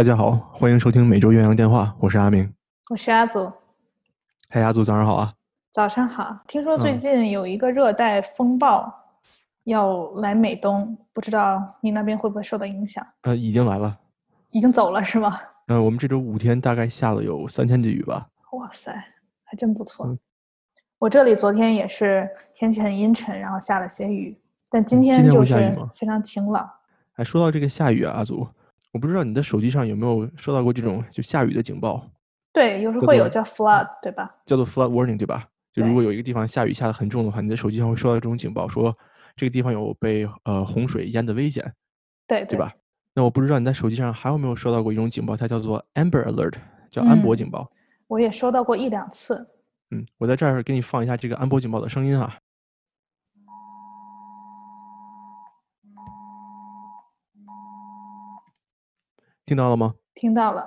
[0.00, 2.50] 大家好，欢迎收听每周岳阳电话，我是阿明。
[2.88, 3.52] 我是阿祖，
[4.48, 5.34] 嗨，阿祖，早上好啊！
[5.70, 6.38] 早上好。
[6.48, 8.90] 听说最嗯近有一个热带风暴
[9.64, 13.06] 要来美东，不知道你那边会不会受到影响？
[13.24, 13.94] 呃，已经来了。
[14.52, 15.38] 已经走了是吗？
[15.66, 18.26] 嗯、我们这周五天大概下了有三天的雨吧。
[18.52, 18.90] 哇塞，
[19.44, 20.06] 还真不错。
[20.06, 20.18] 嗯
[20.98, 24.34] 我这里昨天也是天气很阴沉，然后下了些雨，
[24.70, 25.54] 但今天天就是
[25.94, 26.70] 非常晴朗。
[27.16, 28.48] 哎，说到这个下雨啊，阿祖，
[28.92, 32.10] 我不知道你的手机上有没有收到过这种就下雨的警报，
[32.52, 34.34] 对，有时候会有叫 flood，对吧？
[34.46, 35.46] 叫做 flood warning，对吧？
[35.72, 38.96] 就如果有一个地方下雨下的很重的话，你的手机上会收到这种警报，说
[39.36, 41.72] 这个地方有被呃洪水淹的危险，
[42.26, 42.72] 对对吧？
[43.14, 46.54] 那我不知道你在手机上还有没有收到过一种警报，它叫做 Amber Alert，
[46.90, 47.70] 叫安博嗯警报。
[48.08, 49.46] 我也收到过一两次。
[49.92, 52.38] 嗯，我在这儿给你放一下这个安博警报的声音啊。
[59.50, 59.92] 听到了吗？
[60.14, 60.64] 听到了，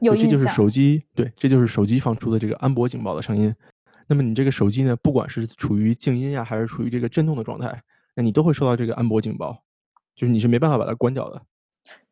[0.00, 0.48] 有对这就是。
[0.48, 3.54] 手机，对，这就是手机放出的这个安博警报的声音。
[4.06, 7.82] 那么你这个手机呢，不管是处于静音呀，还是处于这个震动的状态，
[8.14, 9.62] 那你都会收到这个安博警报，
[10.14, 11.42] 就是你是没办法把它关掉的。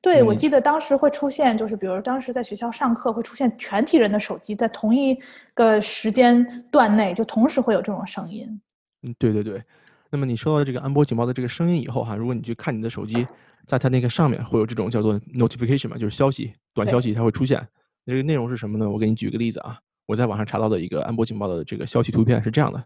[0.02, 5.18] 对，我记得当时会出现，就是比如当时在学校上课会出现全体人的手机在同一
[5.54, 8.60] 个时间段内就同时会有这种声音。
[9.04, 9.62] 嗯，对对对。
[10.10, 13.26] 那么你收到这个安博警报的这个声音以后哈，如果你去看你的手机，
[13.66, 17.68] 在它那个上面会有这种叫做 notification 嘛，就是消息，短消息它会出现。
[18.06, 18.90] 这个内容是什么呢？
[18.90, 22.84] 我给你举个例子啊，我在网上查到的一个安博警报的这个消息图片是这样的，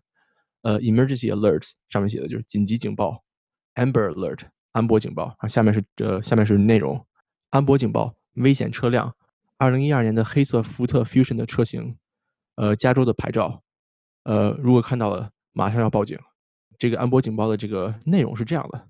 [0.62, 3.24] 呃，emergency alerts 上面写的就是紧急警报
[3.74, 7.06] ，amber alert 安博警报，啊，下面是呃下面是内容，
[7.50, 9.16] 安博警报，危险车辆，
[9.56, 11.96] 二零一二年的黑色福特 Fusion 的车型，
[12.54, 13.62] 呃，加州的牌照，
[14.22, 16.18] 呃，如果看到了，马上要报警。
[16.78, 18.86] 这个安博警报的这个内容是这样的，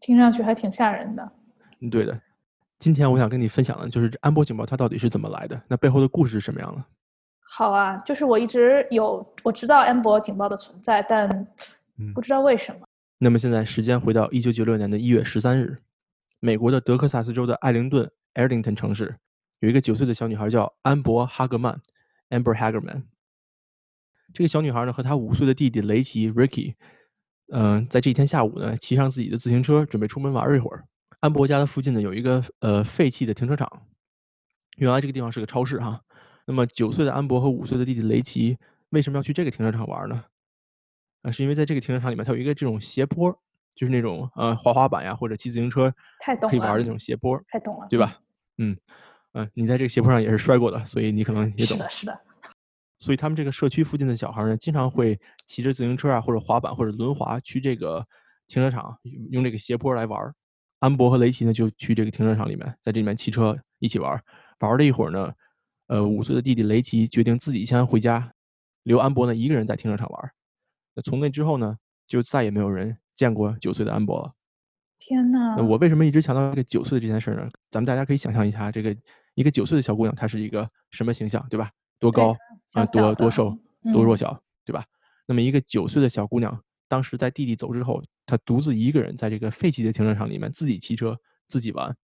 [0.00, 1.32] 听上去还挺吓人的。
[1.80, 2.20] 嗯，对的。
[2.78, 6.82] 今天我想跟你分享的就是安博警报它到底是怎么来的，那背后的故事是什么样的？
[7.40, 11.28] 好啊，就是我一直有我知道安博警报的存在，但
[11.98, 12.86] 嗯不知道为什么。
[13.18, 15.82] 那么现在时间回到一九九六年的一月十三日，
[16.38, 19.16] 美国的德克萨斯州的艾灵顿 （Arlington） 城市，
[19.58, 21.82] 有一个九岁的小女孩叫安博·哈格曼
[22.30, 23.02] （Amber Hagerman）。
[24.32, 26.76] 这个小女孩呢和她五岁的弟弟雷奇 （Ricky），
[27.52, 30.84] 嗯、在这一天下午呢，骑上自己的自行车，准备出门玩一会儿。
[31.18, 33.82] 安博家的附近呢有一个呃废弃的停车场，
[34.76, 36.00] 原来这个地方是个超市哈。
[36.46, 38.56] 那么九岁的安博和五岁的弟弟雷奇
[38.88, 40.24] 为什么要去这个停车场玩呢？
[41.22, 43.30] 啊，是因为在这个停车场里面，它有一个这种斜坡，
[43.74, 48.20] 就是那种呃滑滑板呀或者骑自行车太懂了可以玩的那种斜坡，太懂了，对吧？
[48.56, 48.76] 嗯，
[49.34, 51.76] 嗯、你在这个斜坡上也是摔过的，所以你可能也懂。
[51.76, 52.20] 是的，是的。
[53.00, 55.18] 所以他们这个社区附近的小孩儿呢，经常会
[55.48, 58.06] 骑着自行车啊，或者滑板或者轮滑去这个
[58.46, 58.98] 停车场，
[59.30, 60.34] 用这个斜坡来玩儿。
[60.78, 64.22] 安博和雷奇呢就去这个停车场里面，在这里面骑车一起玩儿。
[64.60, 65.32] 玩了一会儿呢，
[65.88, 68.32] 呃，五岁的弟弟雷奇决定自己先回家，
[68.82, 70.32] 留安博呢一个人在停车场玩儿。
[70.94, 74.32] 那从那之后呢，就再也没有人见过九岁的安博了。
[74.98, 77.48] 天呐，那我为什么一直强调这个九岁的这件事呢？
[77.70, 78.94] 咱们大家可以想象一下，这个
[79.34, 81.70] 一个九岁的小姑娘，她是一个什么形象，对吧？
[81.98, 82.38] 多高，小
[82.74, 83.58] 呃，多多瘦，
[83.92, 84.84] 多弱嗯小，对吧？
[85.26, 91.96] 那么一个九岁的小姑娘，当时在弟弟走之后，她独自一个人在这个废弃的停车场里面自己骑车自己玩，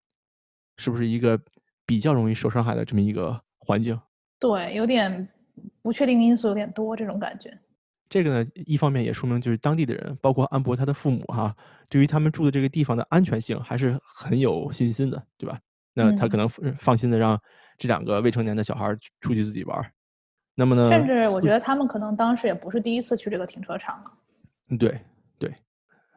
[0.77, 1.39] 是不是一个
[1.85, 3.99] 比较容易受伤害的这么一个环境？
[4.39, 5.27] 对，有点
[5.81, 7.57] 不确定因素有点多，这种感觉。
[8.07, 11.55] 这个呢，一方面也说明就是当地的人，包括安博他的父母哈，
[11.89, 15.59] 对于他们住的这个地方的安全性还是很有信心的，对吧？
[15.93, 17.41] 那他可嗯能放放心的让
[17.77, 19.91] 这两个未成年的小孩出去自己玩儿。
[20.55, 24.11] 那么呢，甚至我觉得他们可能当时也不是第一次去这个停车场了。
[24.69, 24.99] 嗯，对
[25.37, 25.53] 对，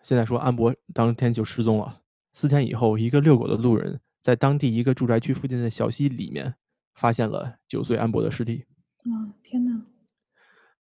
[0.02, 2.00] 现在说安博当天就失踪了。
[2.32, 6.54] 四天以后，一个遛狗的路人在当地一个住宅区附近的小溪里面
[6.94, 8.64] 发现了九岁安博的尸体。
[8.98, 9.82] 啊，天呐，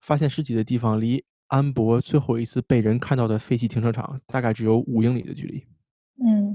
[0.01, 5.65] 发现尸体的地方离安博最后一次被人看到的废弃停车场大概只有五英里的距离。
[6.23, 6.55] 嗯，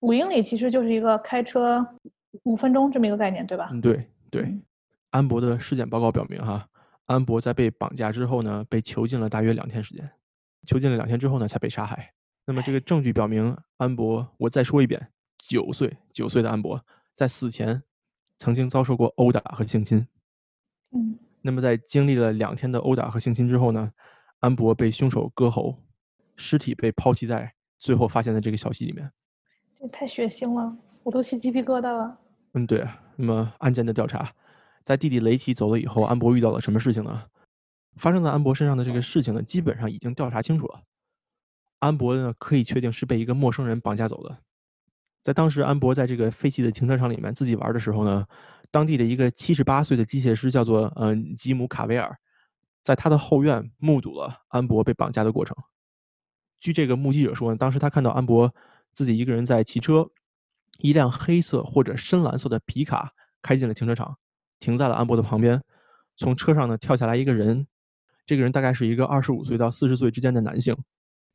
[0.00, 1.86] 五英里其实就是一个开车
[2.42, 3.70] 五分钟这么一个概念，对吧？
[3.72, 4.62] 嗯，对对嗯。
[5.12, 6.70] 安博的尸检报告表明，哈，
[7.04, 10.10] 安博在被绑架之后呢，被囚禁了大约两天时间，
[10.66, 12.14] 囚禁了两天之后呢，才被杀害。
[12.46, 16.82] 那么这个证据表明，安博，我再说一遍，九岁，九岁的安博
[17.14, 17.82] 在死前
[18.38, 20.08] 曾经遭受过殴打和性侵。
[20.92, 23.92] 嗯，那么在经历了两天的殴打和性侵之后呢，
[24.40, 25.78] 安博被凶手割喉，
[26.36, 29.12] 尸体被抛弃在最后发现的这个小溪里面。
[29.78, 32.18] 这太血腥了，我都起鸡皮疙瘩了。
[32.54, 32.98] 嗯，对啊。
[33.14, 34.32] 那么案件的调查，
[34.84, 37.24] 在弟弟雷奇走了以后，安博遇到了什么事情呢？
[37.96, 40.82] 发生在安博身上的这个事情呢，基本上已经调查清楚了。
[41.78, 44.38] 安博呢，可以确定是被一个陌生人绑架走的。
[45.22, 48.26] 在当时安博在这个废弃的停车场里面自己玩的时候呢，
[48.70, 52.18] 当地的一个七十八岁的机械师叫做嗯吉姆卡维尔，
[52.82, 55.56] 在他的后院目睹了安博被绑架的过程。
[56.58, 58.54] 据这个目击者说，当时他看到安博
[58.92, 60.10] 自己一个人在骑车，
[60.78, 63.12] 一辆黑色或者深蓝色的皮卡
[63.42, 64.18] 开进了停车场，
[64.62, 65.60] 停在了安博的旁边。
[66.16, 67.66] 从车上呢跳下来一个人，
[68.24, 70.76] 这个人大概是一个二十五岁到四十岁之间的男性，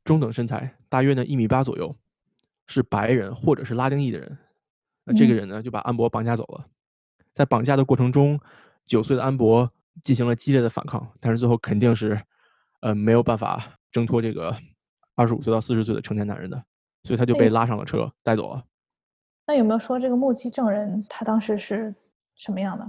[0.04, 1.94] 中等身材，大约呢一米八左右。
[2.70, 4.36] 是白人或者是拉丁裔的人，
[5.04, 6.66] 那这个人呢就把安博绑架走了。
[7.34, 8.38] 在绑架的过程中，
[8.84, 9.72] 九岁的安博
[10.04, 12.22] 进行了激烈的反抗，但是最后肯定是
[12.80, 14.54] 呃没有办法挣脱这个
[15.14, 16.62] 二十五岁到四十岁的成年男人的，
[17.04, 18.62] 所以他就被拉上了车带走了。
[19.46, 21.94] 那有没有说这个目击证人他当时是
[22.34, 22.86] 什么样的？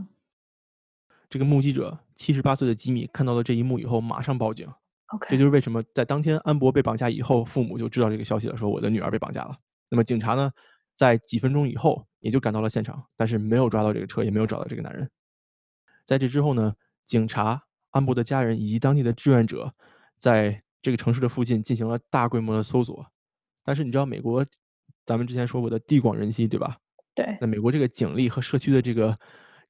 [1.30, 4.68] 这个目击者七十八岁的吉米看到了这一幕以后，马上报警。
[5.08, 9.58] OK，这就是为什么在当天安博被绑架以后，父母就知道这个消息了，说我的女儿被绑架了。
[9.90, 10.52] 那么警察呢，
[10.96, 15.10] 在几分钟以后也就赶到了现场，但是没有抓到这个车，也没有找到这个男人。
[16.06, 19.74] 在这之后呢，警察、安博的家人以及当地的志愿者，
[20.18, 23.08] 在这个城市的附近进行了大规模的搜索。
[23.64, 24.46] 但是你知道美国，
[25.06, 26.78] 咱们之前说过的地广人稀，对吧？
[27.16, 27.38] 对。
[27.42, 29.20] 那美国这个警力和社区的这个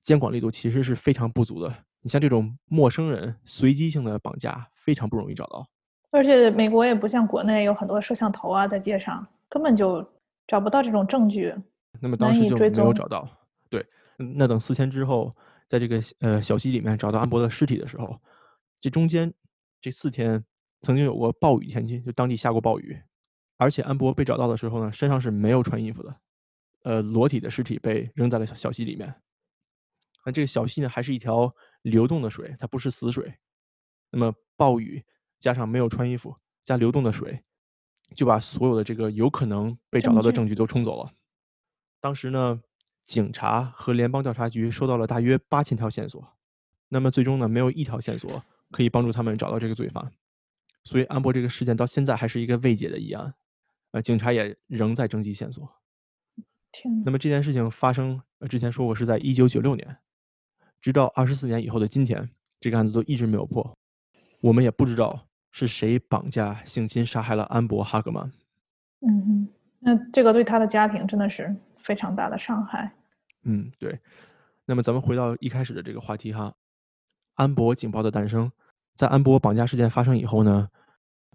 [0.03, 1.73] 监管力度其实是非常不足的。
[2.01, 5.67] 你像这种陌生人随机性的绑架，非常不容易找到。
[6.11, 9.27] 而且美国也不像国内有很多摄像头啊，在街上。
[9.51, 10.07] 根本就
[10.45, 11.51] 找不到这种证据，
[11.99, 13.27] 那么当时就没有找到。
[13.67, 13.83] 对，
[14.15, 15.35] 那等四天之后，
[15.67, 18.21] 在这个呃小溪里面找到安博的尸体的时候，
[18.79, 19.33] 这中间
[19.81, 20.45] 这四天
[20.81, 23.01] 曾经有过暴雨天气，就当地下过暴雨，
[23.57, 26.15] 而且安博被找到的时候呢，身上是没有穿衣服的，
[26.83, 29.15] 呃，裸体的尸体被扔在了小溪里面。
[30.29, 33.33] 那这个小溪呢，还是一条流动的水，它不是死水。
[34.11, 35.03] 那么暴雨
[35.39, 37.43] 加上没有穿衣服加流动的水。
[38.15, 41.11] 就把所有的这个有可能被找到的证据都冲走了。
[42.01, 42.59] 当时呢，
[43.05, 46.27] 警察和联邦调查局收到了大约八千条线索，
[46.87, 50.11] 那么最终呢，没有一条线索可以帮助他们找到这个罪犯。
[50.83, 53.35] 所以安博这个事件到现在还是一个未解的疑案，
[53.91, 55.71] 呃，警察也仍在征集线索。
[56.71, 57.03] 天。
[57.05, 59.97] 那么这件事情发生，呃，之前说过是在一九九六年，
[60.81, 62.29] 直到二十四年以后的今天，
[62.59, 63.77] 这个案子都一直没有破，
[64.41, 65.25] 我们也不知道。
[65.51, 68.31] 是谁绑架、性侵、杀害了安博·哈格曼？
[69.01, 69.47] 嗯嗯，
[69.79, 72.93] 那这个对他的家庭真的是非常大的伤害。
[73.41, 73.99] 嗯，对。
[74.65, 76.53] 那么咱们回到一开始的这个话题哈，
[77.33, 78.51] 安博警报的诞生，
[78.95, 80.69] 在安博绑架事件发生以后呢，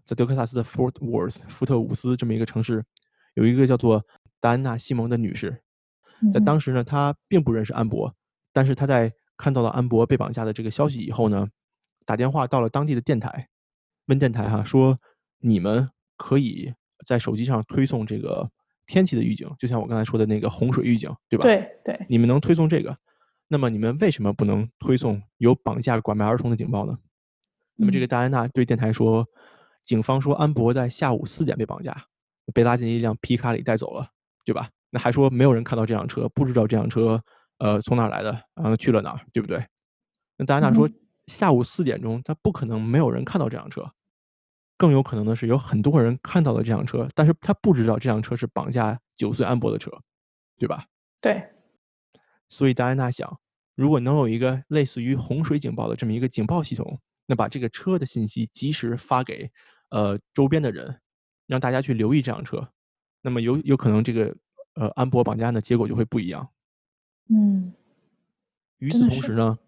[0.04, 2.84] 在德克萨斯的 Fort Worth 福特伍斯这么一个城市，
[3.34, 4.06] 有一个叫做
[4.38, 5.60] 达安娜·西蒙的女士，
[6.32, 8.14] 在当时呢，她并不认识安博，
[8.52, 11.48] 但是她在看到了安博被绑架的这个消息以后呢，
[12.06, 13.48] 打电话到了当地的电台。
[14.06, 14.98] 问电台哈，说
[15.38, 16.74] 你们可以
[17.06, 18.50] 在手机上推送这个
[18.86, 21.44] 天气的预警，就像我刚才说的那个洪水预警，对吧？
[21.44, 22.06] 对对。
[22.08, 22.98] 你们能推送这个，
[23.48, 26.98] 那么你们为什么不能推送有绑架拐卖儿童的警报呢？
[27.76, 29.26] 那么这个戴安娜对电台说，
[29.82, 32.04] 警方说安博在下午四点被绑架，
[32.52, 34.10] 被拉进一辆皮卡里带走了，
[34.44, 34.68] 对吧？
[34.90, 37.24] 那还说没有人看到这辆车，不知道这辆车
[37.58, 39.66] 呃从哪来的，然后去了哪儿，对不对？
[40.36, 40.88] 那戴安娜说。
[41.26, 43.90] 下午四点钟，他不可能没有人看到这辆车，
[44.76, 49.90] 更有可能的是有很多人看到了这辆车，但是他不知道这辆车是绑架九岁安博的车，
[50.58, 50.84] 对吧？
[51.22, 51.42] 对。
[52.50, 53.40] 所以戴安娜想，
[53.74, 59.50] 如果能有一个类似于洪水警报的这么一个警报系统，那把这个车的信息及时发给
[59.88, 61.00] 呃周边的人，
[61.46, 62.68] 让大家去留意这辆车，
[63.22, 64.36] 那么有有可能这个
[64.74, 66.50] 呃安博绑架案的结果就会不一样。
[67.28, 67.72] 嗯。
[68.78, 69.58] 与此同时呢？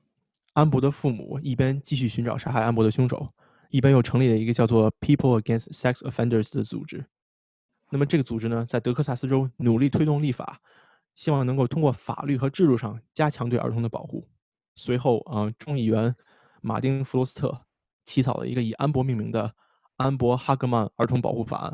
[0.53, 3.31] 安博的父母一边继续寻找杀害安博的凶手，
[3.69, 7.05] 一边又成立了一个叫做 People Against Sex Offenders 的组织。
[7.91, 10.63] 那么这个组织呢，在德克萨斯州努力推动立法，
[11.15, 14.27] 希望能够通过法律和制度上加强对儿童的保护。
[14.75, 16.17] 随后，啊，众议员
[16.63, 17.67] 马丁·弗罗斯特
[18.07, 19.49] 起草了一个以安博命名的
[19.97, 21.73] 《安博·哈格曼儿童保护法案》。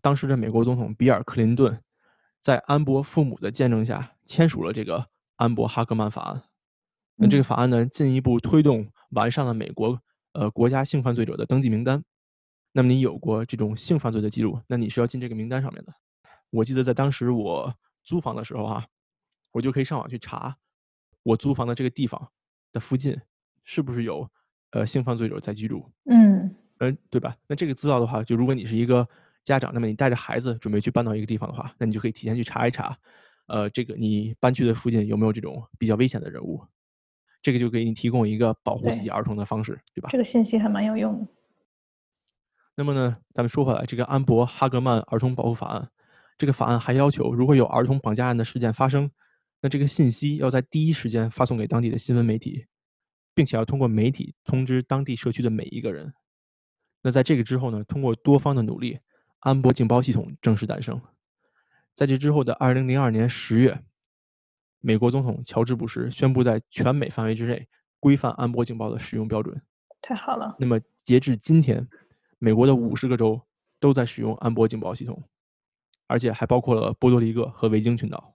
[0.00, 1.82] 当时的美国总统比尔·克林顿
[2.48, 5.00] 在安博父母的见证下签署了这个
[5.36, 6.36] 《安博·哈格曼法案》。
[7.14, 10.00] 那这个法案呢，进一步推动完善了美国
[10.32, 12.04] 呃国家性犯罪者的登记名单。
[12.72, 15.92] 那么你有过这种性犯罪的记录，那你是要进这个名单上面的。
[16.48, 18.86] 我记得在当时我租房的时候啊，
[19.52, 20.56] 我就可以上网去查
[21.22, 22.30] 我租房的这个地方
[22.72, 23.20] 的附近
[23.62, 24.30] 是不是有
[24.70, 25.84] 呃性犯罪者在居住。
[26.06, 27.36] 嗯嗯，对吧？
[27.46, 29.06] 那这个资料的话，就如果你是一个
[29.48, 32.98] 家长，那么你带着孩子准备去搬到一个地方的话，那你就可以提前去查一查，
[33.46, 36.62] 呃，这个你搬去的附近有没有这种比较危险的人物。
[37.40, 40.08] 这个就给你提供一个保护自己儿童的方式，对吧？
[40.10, 41.26] 这个信息还蛮有用的。
[42.74, 45.90] 那么呢，咱们说回来，这个安博哈格曼儿童保护法案，
[46.36, 49.10] 这个法案还要求，如果有儿童绑架案的事件发生，
[49.60, 52.66] 那这个信息要在第一时间发送给当地的新闻媒体，
[53.34, 56.12] 并且要通过媒体通知当地社区的每一个人。
[57.02, 58.98] 那在这个之后呢，通过多方的努力，
[59.40, 61.00] 安博警报系统正式诞生。
[61.94, 63.82] 在这之后的二零零二年十月，
[64.80, 67.68] 美国总统乔治·布什宣布在全美范围之内
[68.00, 69.60] 规范安博警报的使用标准。
[70.00, 70.56] 太好了。
[70.58, 71.88] 那么截至今天，
[72.38, 73.40] 美国的五十个州
[73.80, 75.24] 都在使用安博警报系统，
[76.06, 78.34] 而且还包括了波多黎各和维京群岛。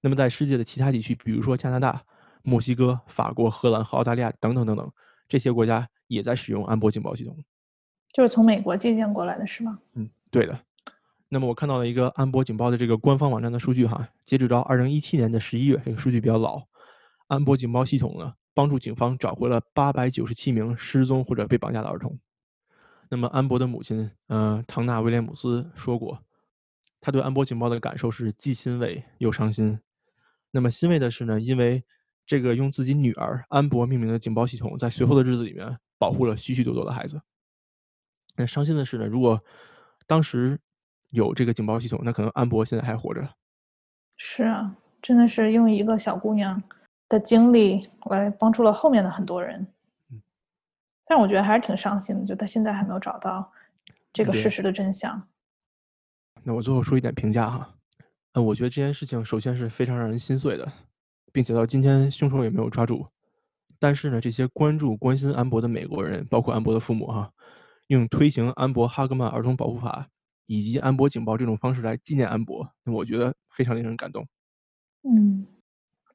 [0.00, 2.04] 那么在世界的其他地区，比如说加拿大、
[2.42, 4.92] 墨西哥、法国、荷兰和澳大利亚等等等等，
[5.28, 7.42] 这些国家也在使用安博警报系统。
[8.12, 9.78] 就是从美国借鉴过来的是吗？
[9.94, 10.58] 嗯，对的。
[11.28, 16.62] 那么我看到了一个安博警报的这个官方网站的数据哈，截止到二零一七年的十一月，这个数据比较老。
[17.28, 22.18] 安博警报系统呢，帮助警方找回了八百九十七名失踪或者被绑架的儿童。
[23.08, 26.22] 那么安博的母亲，嗯，唐纳威廉姆斯说过，
[27.00, 29.80] 他对安博警报的感受是既欣慰又伤心。
[30.50, 31.84] 那么欣慰的是呢，因为
[32.26, 37.22] 这个用自己女儿安博命名的警报系统，在随后的日子里面保护了许许多多的孩子。
[38.36, 39.42] 那伤心的是呢，如果
[40.12, 40.60] 当时。
[41.12, 43.28] 有这个警报系统，那可能安博现在还活着。
[44.16, 46.62] 是啊，真的是用一个小姑娘
[47.06, 49.66] 的经历来帮助了后面的很多人。
[50.10, 50.22] 嗯，
[51.04, 53.52] 但我觉得还是挺伤心的，就他现在还没有找到
[54.10, 55.22] 这个事实的真相。
[56.42, 57.74] 那我最后说一点评价哈，
[58.32, 60.72] 嗯，我觉得这件事情首先是非常让人心碎的，
[61.30, 63.06] 并且到今天凶手也没有抓住。
[63.78, 67.30] 但是呢，这些关注关心安博的美国人，包括安博的父母哈，
[67.92, 70.08] 用推行安博哈格曼儿童保护法。
[70.46, 74.26] 以及安博警报这种方式来纪念安博，我觉得非常令人感动。
[75.02, 75.46] 嗯，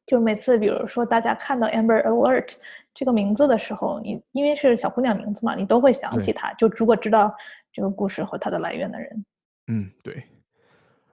[0.05, 2.55] 就每次比如说大家看到 Amber Alert
[2.93, 6.53] 这个名字的时候，你因为是小姑娘名字嘛，你都会想起她。
[6.53, 7.33] 就如果知道
[7.71, 9.25] 这个故事和它的来源的人，
[9.67, 10.21] 嗯，对。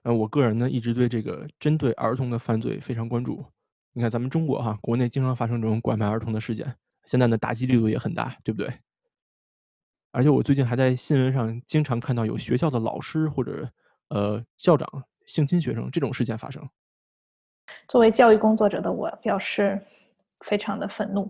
[0.03, 3.43] 呃，我个人呢一直对这个针对儿童的犯罪非常关注。
[3.93, 8.71] 你看咱们中国哈，国内经常发生这种拐卖儿童的事件，现在呢打击力度也很大，对不对？
[10.15, 13.69] 而且我最近还在新闻上经常看到有学校的老师或者
[14.07, 14.87] 呃校长
[15.25, 16.65] 性侵学生这种事件发生。
[17.89, 19.77] 作为教育工作者的我表示
[20.39, 21.29] 非常的愤怒。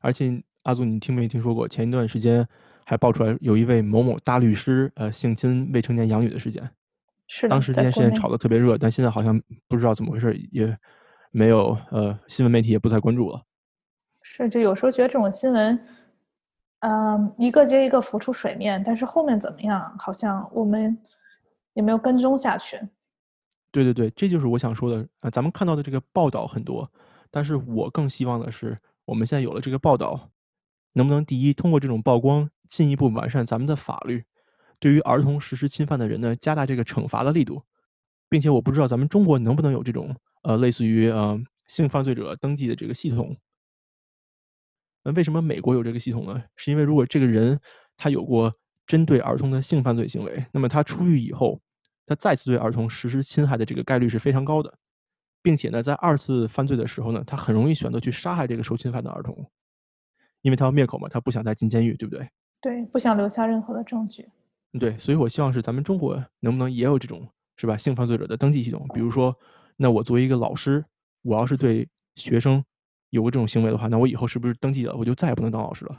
[0.00, 2.48] 而且阿祖，你听没听说过前一段时间
[2.86, 6.70] 还爆出来有一位某某大律师呃性侵未成年养女的事件？
[7.26, 7.46] 是。
[7.46, 9.38] 当时这件事情炒得特别热，但现在好像
[9.68, 10.74] 不知道怎么回事，也
[11.30, 13.42] 没有呃新闻媒体也不再关注了。
[14.22, 15.78] 是，就有时候觉得这种新闻。
[16.86, 19.96] 嗯，一个接一个浮出水面，但是后面怎么样？
[19.98, 20.94] 好像我们
[21.72, 22.78] 也没有跟踪下去。
[23.72, 25.08] 对对对，这就是我想说的。
[25.20, 26.92] 呃，咱们看到的这个报道很多，
[27.30, 28.76] 但是我更希望的是，
[29.06, 30.28] 我们现在有了这个报道，
[30.92, 34.24] 能不能第一通过这种曝光，进一步完善咱们的法律，
[34.78, 37.62] 对于儿童实施侵犯的人呢，加大这个惩罚的力度，
[38.28, 43.38] 并且我不知道咱们中国能不能有这种呃类似于呃性犯罪者登记的这个系统。
[45.04, 46.42] 那为什么美国有这个系统呢？
[46.56, 47.60] 是因为如果这个人
[47.96, 48.54] 他有过
[48.86, 51.60] 针对儿童的性犯罪行为，那么他出狱以后，
[52.06, 54.78] 他再次对儿童实施侵害的这个概率是非常高的，
[55.42, 59.50] 并且呢，在二次犯罪的时候呢，他很容易选择去杀害这个受侵犯的儿童，
[60.40, 62.28] 因为他要灭口嘛，他不想再进监狱，对不对？
[62.62, 64.26] 对，不想留下任何的证据。
[64.80, 68.86] 对，所以我希望是咱们中国能不能也有这种是吧性犯罪者的登记系统？
[68.94, 69.38] 比如说，
[69.76, 70.86] 那我作为一个老师，
[71.20, 72.64] 我要是对学生。
[73.14, 75.96] 有过这种行为的话，那我以后是不是登记了，我就再也不能当老师了？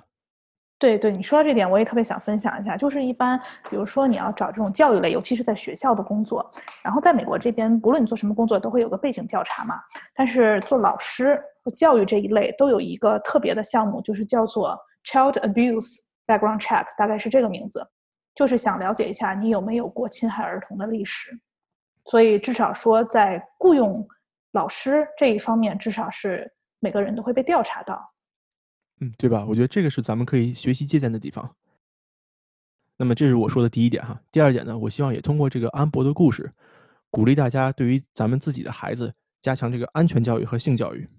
[0.77, 2.75] 对对，你说到这点，我也特别想分享一下。
[2.75, 6.51] 就是一般，比如说你要找这种教育类，尤其是在学校的工作，
[6.83, 9.79] 然后在美国这边，不论你做什么工作，都会有个背景调查嘛。
[10.13, 17.87] 但是做老师和教育这一类，都有一个特别的项目，就是叫做 Child Abuse Background Check，大概是这个名字，
[18.35, 21.31] 就是想了解一下你有没有过侵害儿童的历史。
[22.03, 24.05] 所以至少说，在雇佣
[24.51, 26.51] 老师这一方面，至少是。
[26.85, 28.13] 每个人都会被调查到，
[28.99, 29.43] 嗯，对吧？
[29.49, 31.55] 我觉得这个是咱们可以学习借鉴的地方。
[32.95, 34.21] 那么这是我说的第一点哈。
[34.31, 36.53] 第二点呢，我希望也通过这个安博的故事，
[37.09, 41.09] 鼓励大家对于咱们自己的孩子加强这个安全教育和性教育。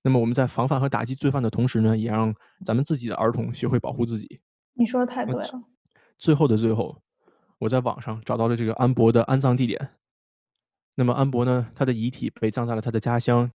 [0.00, 4.40] 那么我们在防范和打击罪犯的同时呢，也让咱们自己的儿童学会保护自己。
[4.72, 5.62] 你说的太对了。
[6.16, 7.02] 最后的最后，
[7.58, 9.90] 我在网上找到了这个安博的安葬地点。
[10.94, 13.52] 那么安博呢，他的遗体被葬在了他的家乡。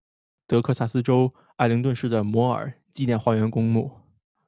[0.53, 3.91] 德克萨斯州艾灵顿市的摩尔纪念花园公墓，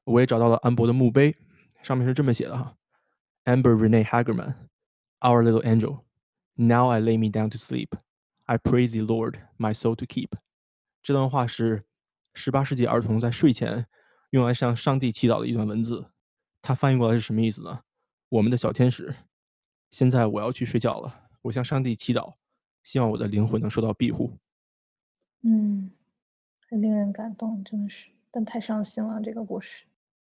[0.04, 1.34] 我也找到了安博的墓碑，
[1.82, 2.76] 上面是这么写的哈
[3.44, 4.54] ：Amber Renee Hagerman,
[5.18, 6.04] our little angel.
[6.54, 7.88] Now I lay me down to sleep.
[8.44, 10.28] I praise the Lord, my soul to keep.
[11.02, 11.82] 这段话是
[12.36, 13.88] 18世纪儿童在睡前
[14.30, 16.08] 用来向上帝祈祷的一段文字。
[16.62, 17.80] 它翻译过来是什么意思呢？
[18.28, 19.16] 我们的小天使，
[19.90, 22.34] 现在我要去睡觉了，我向上帝祈祷，
[22.84, 24.38] 希望我的灵魂能受到庇护。
[25.42, 25.92] 嗯，
[26.68, 29.84] 很令人感动，真的是，但太伤心了这个故事。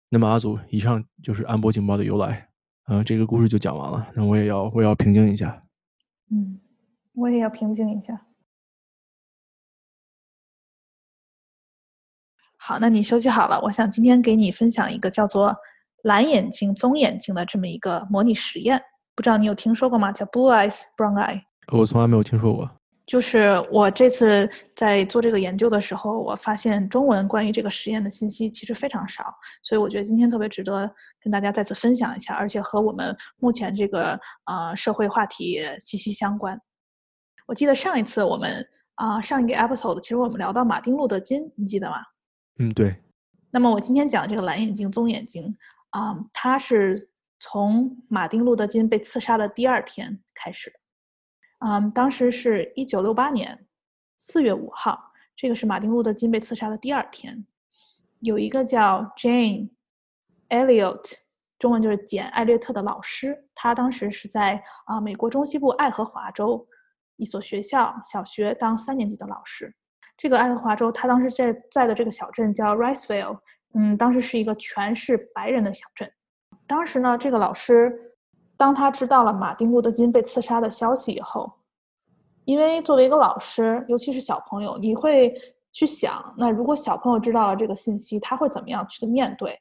[0.09, 2.49] 那么阿祖，以上就是安博警报的由来。
[2.87, 4.09] 嗯，这个故事就讲完了。
[4.15, 5.63] 那我也要，我也要平静一下。
[6.31, 6.59] 嗯，
[7.13, 8.25] 我也要平静一下。
[12.57, 13.59] 好，那你休息好了。
[13.61, 15.55] 我想今天给你分享一个叫做
[16.03, 18.81] “蓝眼睛棕眼睛”的这么一个模拟实验，
[19.13, 20.11] 不知道你有听说过吗？
[20.11, 21.43] 叫 “Blue Eyes Brown Eye”。
[21.71, 22.78] 我从来没有听说过。
[23.09, 30.87] 就是我这次在做这个研究的时候，我发现中文关于这个实验的信息其实非常少，所以我觉得今天特别值得
[31.19, 34.11] 跟大家再次分享一下，而且和我们目前这个
[34.45, 36.55] 呃社会话题息息相关。
[37.47, 38.63] 我记得上一次我们
[38.93, 41.95] 啊上一个 episode，其实我们聊到马丁路德金，你记得吗？
[42.59, 42.95] 嗯，对。
[43.49, 45.51] 那么我今天讲这个蓝眼睛棕眼睛
[45.89, 50.78] 啊，它是从马丁路德金被刺杀的第二天开始的。
[51.59, 53.67] 嗯，当时是一九六八年
[54.17, 57.45] 四月五号，这个是马丁路德金被刺杀的第二天。
[58.21, 59.69] 有一个叫 Jane
[60.47, 61.03] Elliot，
[61.57, 66.65] 中文就是简·艾略特的老师，他当时是在啊美国中西部爱荷华州
[67.17, 69.75] 一所学校小学当三年级的老师。
[70.15, 73.37] 这个爱荷华州，他当时在在的这个小镇叫 Riceville，
[73.73, 76.09] 嗯，当时是一个全是白人的小镇。
[76.65, 78.05] 当时呢，这个老师。
[78.59, 81.49] 当他知道了马丁·路德·金被刺杀的消息以后，
[82.43, 85.33] 因为作为一个老师，尤其是小朋友，你会
[85.71, 89.57] 去想：那如果小朋友知道了这个信息，他会怎么样去面对？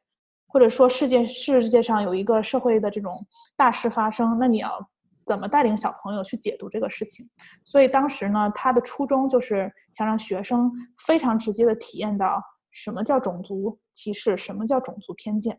[0.49, 3.25] 或者说，世界世界上有一个社会的这种
[3.57, 4.85] 大事发生，那你要
[5.25, 7.25] 怎么带领小朋友去解读这个事情？
[7.64, 10.73] 所以当时呢，他的初衷就是想让学生
[11.07, 15.56] 非常直接的体验到什么叫种族歧视，什么叫种族偏见。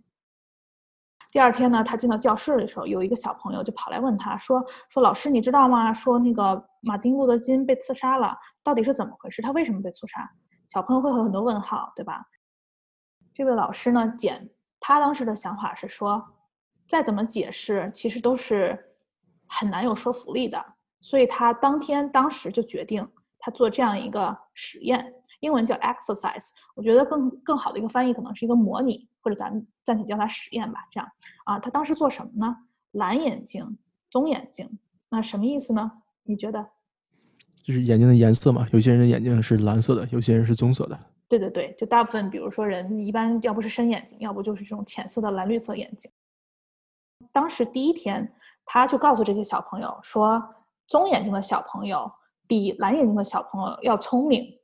[1.32, 5.94] 第二天呢，他进到教室的时候，有一个小朋友就跑来问他说：“说老师，你知道吗？
[5.94, 9.42] 说那个马丁路德金被刺杀了，到底是怎么回事？
[9.42, 10.28] 他为什么被刺杀？”
[10.68, 12.26] 小朋友会有很多问号，对吧？
[13.34, 16.24] 这位老师呢，简他当时的想法是说，
[16.88, 18.78] 再怎么解释，其实都是
[19.48, 20.64] 很难有说服力的，
[21.00, 25.14] 所以他当天当时就决定他做这样一个实验。
[25.40, 30.80] 英文叫 exercise，我觉得更更好的一个翻译可能是一个模拟，或者咱们暂且叫它实验吧。
[30.92, 31.10] 这样
[31.46, 32.56] 啊，他当时做什么呢？
[32.92, 33.78] 蓝眼睛、
[34.10, 35.92] 棕眼睛，那什么意思呢？
[36.24, 36.66] 你觉得？
[37.64, 38.68] 就是眼睛的颜色嘛。
[38.72, 41.00] 有些人的眼睛是蓝色的，有些人是棕色的。
[41.28, 46.12] 对对对，就大部分，比如说人一般要不是深眼睛，要不就是这种浅色的蓝绿色眼睛。
[47.32, 48.34] 当时第一天，
[48.66, 50.44] 他就告诉这些小朋友说，
[50.88, 52.12] 棕眼睛的小朋友
[52.48, 54.59] 比蓝眼睛的小朋友要聪明。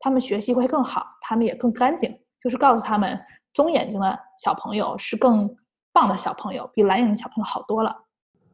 [0.00, 2.16] 他们学习会更好，他们也更干净。
[2.40, 3.20] 就是告诉他们，
[3.52, 5.48] 棕眼睛的小朋友是更
[5.92, 7.94] 棒的小朋友，比蓝眼睛小朋友好多了。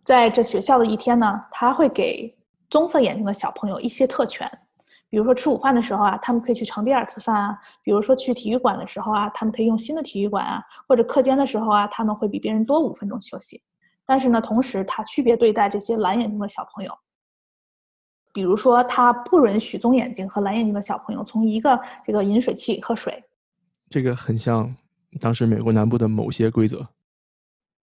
[0.03, 2.35] 在这学校的一天呢，他会给
[2.71, 4.51] 棕色眼睛的小朋友一些特权，
[5.11, 13.63] 比如说吃午饭的时候啊，他们可以去盛第二次饭啊；比如说去体育馆的时候啊，他们可以用新的体育馆啊；或者课间的时候啊，他们会比别人多五分钟休息。
[14.07, 16.93] 但是呢，同时他区别对待这些蓝眼睛的小朋友。
[18.35, 23.23] 比如说，他不允许棕眼睛和蓝眼睛的小朋友从一个这个饮水器喝水。
[23.89, 24.75] 这个很像
[25.21, 26.85] 当时美国南部的某些规则。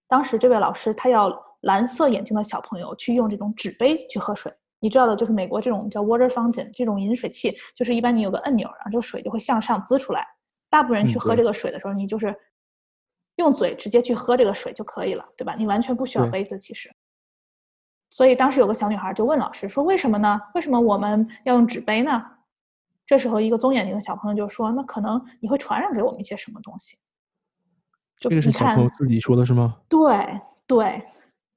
[0.09, 4.53] 当时这位老师他要蓝色眼睛的小朋友去用这种纸杯去喝水。
[4.81, 10.27] 你知道的，就是美国这种叫 water fountain 这种饮水器，就是一般你有个按钮，然后这个水就会向上滋出来。
[10.69, 12.35] 大部分人去喝这个水的时候，你就是
[13.37, 15.55] 用嘴直接去喝这个水就可以了，对吧？
[15.57, 16.91] 你完全不需要杯子，其实。
[18.11, 20.39] 所以当时有个小女孩就问老师说：“为什么呢？
[20.53, 22.21] 为什么我们要用纸杯呢？”
[23.07, 26.97] 这时候一个棕眼睛的小朋友就说：“那可能你会传染给我们一些什么东西。”
[28.19, 29.77] 这个是小朋友自己说的是吗？
[29.87, 31.01] 对对，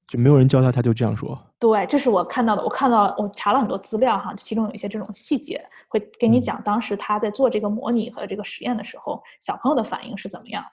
[0.06, 1.36] 就没有人教他，他就这样说。
[1.58, 2.62] 对，这是我看到的。
[2.62, 10.64] 我看到，我查了很多资料哈，其中有一些这种细节会给你讲当时他在做这个模拟和这个实验的时候，小朋友的反应是怎么样。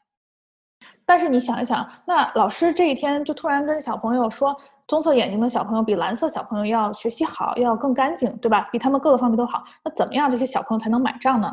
[1.08, 4.56] 但是你想一想，那老师这一天就突然跟小朋友说。
[4.92, 8.68] 棕色眼睛的小朋友比蓝色小朋友要学习好，要更干净，对吧？
[8.74, 9.64] 比他们各个方面都好。
[9.86, 11.50] 那怎么样这些小朋友才能买账呢？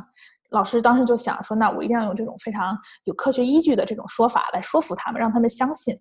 [0.51, 5.97] 老师当时就想说，那我一定要用这种非常有科学依据的这种说法来说服他们，让他们相信。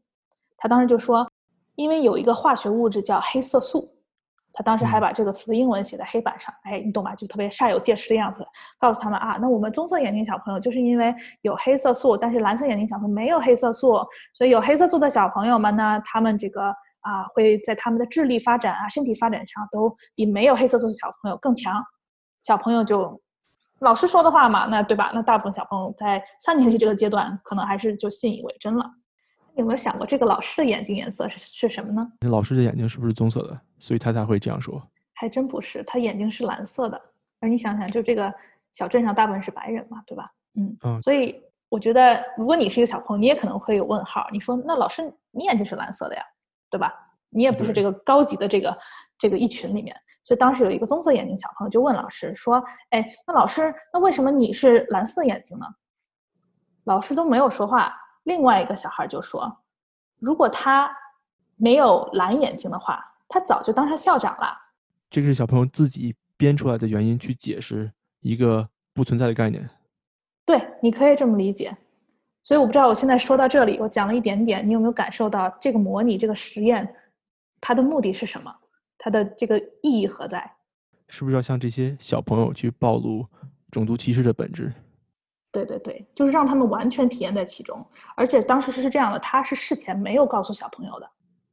[0.57, 1.29] 他当时就说，
[1.75, 3.87] 因为有一个化学物质叫黑色素。
[4.51, 7.13] 他当时还把这个词的英文写在黑板上，哎，你懂吧？
[7.13, 8.43] 就特别煞有介事的样子，
[8.79, 13.93] 告诉他们啊，那我们棕色眼睛小朋友就是因为有黑色素，但是蓝色眼睛小朋友没有黑色素，
[14.33, 16.73] 所以有黑色素的小朋友们呢，他们这个。
[17.07, 21.73] 啊，会在他们的智力发展啊、身体发展上都比没有黑色素的小朋友更强。
[22.43, 23.19] 小朋友就
[23.79, 25.11] 老师说的话嘛，那对吧？
[25.13, 28.85] 那大部分小朋友在三年级这个阶段，可能还是就信以为真了。
[29.55, 32.01] 有没有想过这个老师的眼睛颜色是是什么呢？
[32.19, 33.59] 那老师的眼睛是不是棕色的？
[33.79, 34.81] 所以他才会这样说。
[35.13, 37.01] 还真不是，他眼睛是蓝色的。
[37.39, 38.33] 而你想想，就这个
[38.73, 40.29] 小镇上大部分是白人嘛，对吧？
[40.59, 44.27] 嗯嗯所以我觉得，如果你是一个小朋友，你也可能会有问号。
[44.31, 46.21] 你说，那老师你眼睛是蓝色的呀，
[46.69, 46.93] 对吧？
[47.29, 48.77] 你也不是这个高级的这个
[49.17, 49.95] 这个一群里面。
[50.23, 55.65] 所以当时有一个棕色眼睛小朋友就问老师说：“哎，那老师，那为什么你是蓝色眼睛呢？”
[56.85, 57.93] 老师都没有说话。
[58.23, 59.57] 另外一个小孩就说
[60.19, 60.89] ：“如果他
[61.55, 64.47] 没有蓝眼睛的话，他早就当上校长了。”
[65.09, 69.69] 这个是小朋友自己编出来的原因去解释一个不存在的概念。
[70.45, 71.75] 对，你可以这么理解。
[72.47, 76.95] 所以我不知道我现在说到这里，我讲了一点点，你有没有感受到这个模拟这个实验，
[77.59, 78.55] 它的目的是什么？
[78.97, 80.49] 它的这个意义何在？
[81.09, 83.25] 是不是要向这些小朋友去暴露
[83.69, 84.71] 种族歧视的本质？
[85.51, 87.85] 对对对，就是让他们完全体验在其中。
[88.15, 91.09] 而且当时是这样的，他是事前没有告诉小朋友的，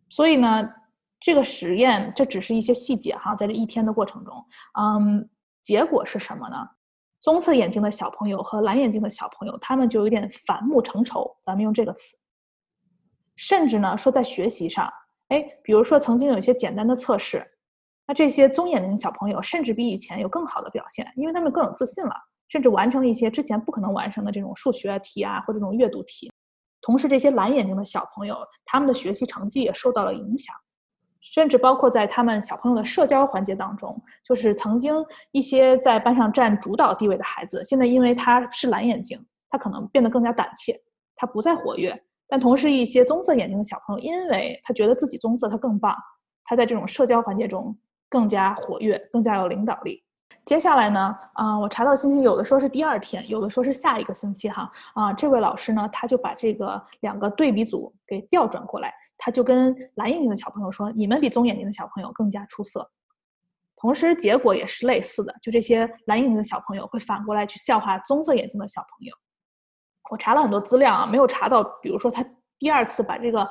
[0.08, 0.72] 所以呢，
[1.18, 4.32] 这个实验这只是一些细节哈，在这一天的过程中，
[4.78, 5.28] 嗯，
[5.60, 6.68] 结果是什么呢？
[7.24, 12.18] 棕色眼睛的小朋友和蓝眼睛的小朋友，他们就有点反目成仇，咱们用这个词。
[13.34, 14.92] 甚至呢，说在学习上，
[15.28, 17.42] 哎，比如说曾经有一些简单的测试，
[18.06, 22.14] 那这些棕眼睛的小朋友甚至比以前有更好的表现，因为他们更有自信了，
[22.50, 26.30] 甚至完成了一些之前不可能完成的这种数学题啊，或者这种阅读题。
[26.82, 30.54] 同时，这些蓝眼睛的小朋友，他们的学习成绩也受到了影响。
[31.32, 34.94] 甚至包括在他们小朋友的社交环节当中，就是曾经
[35.32, 40.78] 一些在班上占主导地位的孩子，现在因为他是蓝眼睛，他可能变得更加胆怯，
[41.16, 41.98] 他不再活跃。
[42.28, 45.94] 但同时，一些棕色眼睛的小朋友，因为他觉得自己棕色他更棒，
[46.44, 47.76] 他在这种社交环节中
[48.08, 50.02] 更加活跃，更加有领导力。
[50.44, 54.70] 接下来呢，啊、我查到信息，有的说是第二天，有的说是下一个星期哈。
[54.94, 58.92] 啊、这位老师呢，他就把这个两个对比组给调转过来，
[59.24, 62.86] 他就跟蓝眼睛的小朋友说：“你们比棕眼睛的小朋友更加出色。”
[63.74, 69.14] 同时，结果也是类似的，就这些蓝眼睛的小朋友会反过来去笑话棕色眼睛的小朋友。
[70.10, 72.22] 我查了很多资料啊，没有查到，比如说他
[72.58, 73.48] 第二次把这个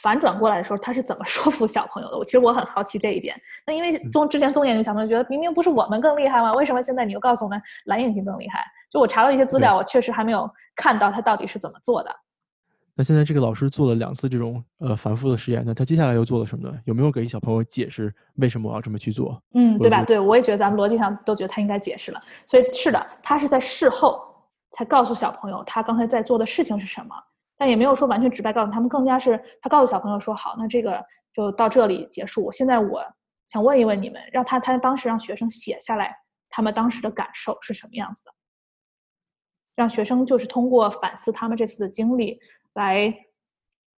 [0.00, 2.16] 反转过来的时候，他是怎么 说服小朋友的？
[2.16, 3.36] 我其实我很好奇这一点。
[3.66, 6.52] 那因为棕之前棕眼睛小朋友觉得明明不是我们更厉害吗？
[6.54, 8.64] 为什么现在你又告诉我们蓝眼睛更厉害？
[8.92, 12.14] 就我查到一些资料，我确实还没有看到他到底是怎么做的。
[12.98, 16.76] 那现在这个老师做了两次这种呃反复的实验，那他接下来又做了什么呢？
[16.84, 19.40] 有没有给小朋友解释为什么我要这么去做？
[19.54, 20.02] 嗯，对吧？
[20.02, 22.20] 对，我也觉得咱们逻辑上都觉得他应该解释了。
[22.44, 24.20] 所以是的，他是在事后
[24.72, 27.14] 才告诉小朋友他刚才在做的事情是什么，
[27.56, 31.00] 但也没有说完全直白告诉他们，更加是他告诉小朋友说：“好，那这个
[31.32, 32.50] 就到这里结束。
[32.50, 33.00] 现在我
[33.46, 36.12] 想问一问你们，让他他当时让学生写下来
[36.50, 38.32] 他们当时的感受是什么样子的，
[39.76, 42.40] 让学生就是通过反思他们这次的经历
[42.78, 43.14] 来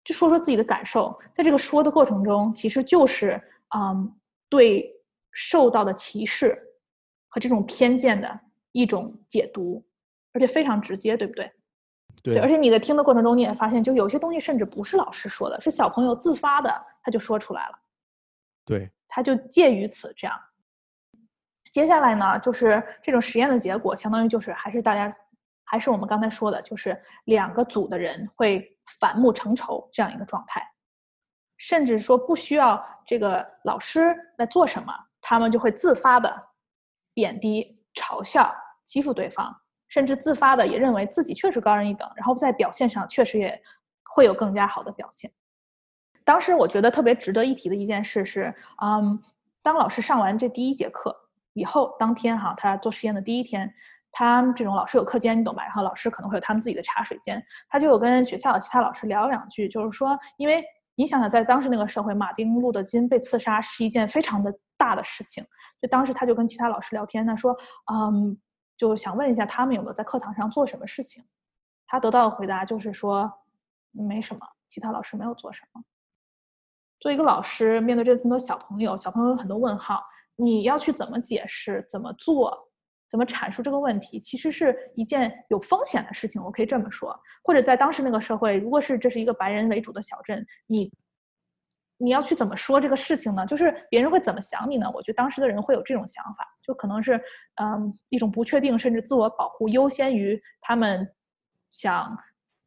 [0.04, 3.38] 就说说自己的感受，在这个说的过程中，其实就是
[3.76, 4.16] 嗯
[4.48, 4.90] 对
[5.32, 6.58] 受到的歧视
[7.28, 8.40] 和这种偏见的
[8.72, 9.84] 一种解读，
[10.32, 11.52] 而且非常直接，对不对？
[12.22, 17.78] 对，而且你在听的过程中，你也发现，就有些东西甚至不是老师说的，是小朋友自发的，他就说出来了，
[18.64, 20.36] 对，他就介于此这样。
[21.70, 25.14] 接下来呢，就是这种实验的结果，相当于就是还是大家，
[25.70, 28.66] 还是我们刚才说的，就是两个组的人会
[29.00, 30.62] 反目成仇这样一个状态，
[31.58, 36.34] 甚至说不需要这个老师来做什么，他们就会自发的
[37.12, 38.54] 贬低、嘲笑、
[38.86, 39.54] 欺负对方，
[39.88, 43.62] 甚至自发的也认为自己确实高人一等，然后在表现上确实也
[44.14, 45.30] 会有更加好的表现。
[46.24, 49.22] 当时我觉得特别值得一提的一件事是，嗯，
[49.62, 51.14] 当老师上完这第一节课
[51.54, 53.74] 以后，当天哈，他做实验的第一天，
[54.12, 55.62] 他这种老师有课间，你懂吧？
[55.62, 65.44] 然后老师可能会有他们自己的茶水间，他就有跟学校的其他老师聊两句，就是说，因为你想想，在当时那个社会，马丁路德金被刺杀是一件非常的大的事情，
[65.80, 67.56] 就当时他就跟其他老师聊天，他说，
[67.92, 68.36] 嗯，
[68.76, 71.24] 就想问一下他们有没有在课堂上做什么事情，
[71.86, 73.32] 他得到的回答就是说，
[73.92, 75.82] 没什么，其他老师没有做什么。
[77.00, 80.02] 作为一个老师，面对这么多小朋友，小朋友有很多问号，
[80.34, 82.67] 你要去怎么解释、怎么做、
[83.10, 86.42] 怎么阐述这个问题，其实是一件有风险的事情。
[86.42, 90.92] 我可以这么说，或者在当时那个社会，如果是这是一个白人为主的小镇，你
[91.96, 93.46] 你要去怎么说这个事情呢？
[93.46, 94.90] 就是别人会怎么想你呢？
[94.94, 97.20] 我觉得当时的人会有这种想法，就可能是
[97.56, 101.10] 嗯一种不确定，甚至自我保护优先于他们
[101.70, 102.16] 想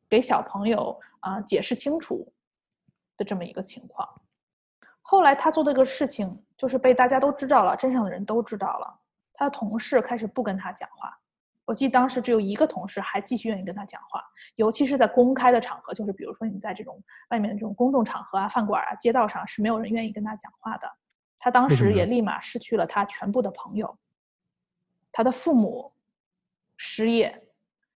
[0.10, 2.34] 给小朋友啊、解释清楚
[3.16, 4.08] 的这么一个情况。
[5.02, 9.01] 后来他做这个事情，就是被大家都知道了，镇上的人都知道了。
[9.42, 11.12] 他的同事开始不跟他讲话。
[11.66, 14.22] 我我记得当时只有一个同事还继续愿意跟他讲话，
[14.58, 20.92] 尤其是在公开的场合，就是比如说你在这种外面的这种公众场合啊、饭馆啊、街道上，是没有人愿意跟他讲话的。
[21.40, 23.98] 他当时也立马失去了他全部的朋友，
[25.14, 25.94] 他的父母
[26.76, 27.42] 失业，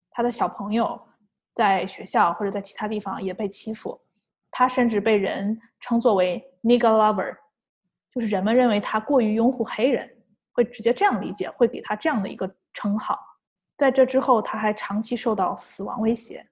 [0.09, 1.04] 他的小朋友
[1.52, 4.00] 在学校或者在其他地方也被欺负，
[4.52, 7.37] 他甚至被人称作为 nigger lover，
[8.12, 10.09] 就是人们认为他过于拥护黑人，
[10.55, 13.19] 会直接这样理解，会给他这样的一个称号。
[13.77, 16.47] 在这之后，他还长期受到死亡威胁。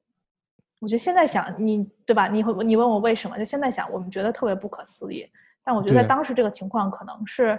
[0.81, 2.27] 我觉得现在想你，对吧？
[2.27, 3.39] 你会你问我为什么？
[3.39, 5.25] 就现在想，我们觉得特别不可思议。
[5.63, 7.59] 但我觉得在当时这个情况，可能是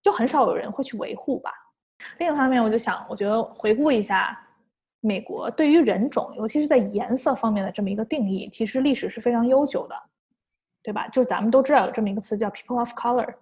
[0.00, 1.50] 就很少有人会去维护吧。
[2.18, 4.40] 另一方面，我就想，我觉得回顾一下
[5.00, 10.00] 美国对于人种，尤其是在颜色方面的这么一个定义，其实历史是非常悠久的，
[10.84, 11.08] 对吧？
[11.08, 13.34] 就是咱们都知道有这么一个词叫 “people of color”。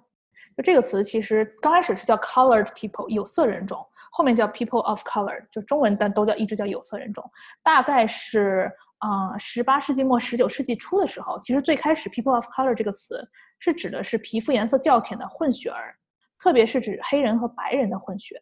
[0.56, 7.24] 就这个词，其实刚开始是叫 colored people，有色人种，后面叫 people of color，就中文但都叫一直叫有色人种。
[7.62, 13.26] 大概是啊，十八世纪末十九世纪初的时候，其实最开始 people of color 这个词
[13.58, 15.94] 是指的是皮肤颜色较浅的混血儿，
[16.38, 18.40] 特别是指黑人和白人的混血。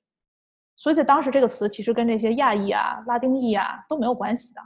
[0.76, 4.60] 所以在当时这个词其实跟这些亚裔啊、拉丁裔啊都没有关系的。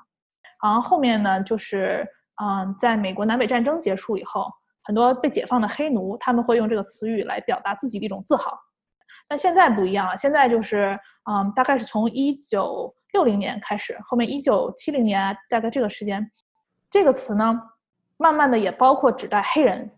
[0.63, 2.07] 然后后面呢，就是
[2.43, 4.51] 嗯，在美国南北战争结束以后。
[4.87, 8.57] 很多被解放的黑奴，他们会用这个词语来表达自己的一种自豪。
[9.29, 10.97] 但现在不一样了，现在就是，
[11.29, 16.31] 嗯，大概是从一九六零年开始，后面一九七零年大概这个时间，
[16.89, 17.61] 这个词呢，
[18.17, 19.91] 慢慢的也包括指代黑人、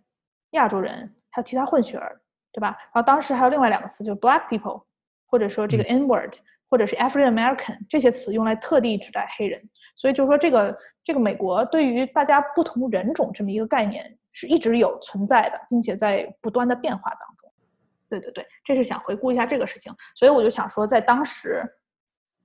[0.53, 2.18] 亚洲人，还有其他混血儿，
[2.51, 2.68] 对吧？
[2.85, 4.83] 然后当时还有另外两个词，就是 black people，
[5.27, 6.33] 或者说这个 N word，
[6.70, 9.62] 或者是 African American 这些词用来特地指代黑人。
[9.94, 14.16] 所以就是说，这个这个美国对于大家不同人种这么一个概念。
[14.38, 17.51] 是一直有存在的，并且在不断的变化当中。
[18.09, 19.92] 对对对，这是想回顾一下这个事情。
[20.14, 21.64] 所以我就想说，在当时，